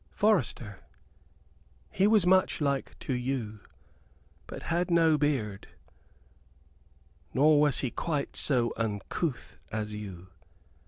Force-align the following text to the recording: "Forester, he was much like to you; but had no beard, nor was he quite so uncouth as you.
"Forester, 0.09 0.79
he 1.91 2.07
was 2.07 2.25
much 2.25 2.59
like 2.59 2.97
to 3.01 3.13
you; 3.13 3.59
but 4.47 4.63
had 4.63 4.89
no 4.89 5.15
beard, 5.15 5.67
nor 7.35 7.61
was 7.61 7.81
he 7.81 7.91
quite 7.91 8.35
so 8.35 8.73
uncouth 8.77 9.57
as 9.71 9.93
you. 9.93 10.29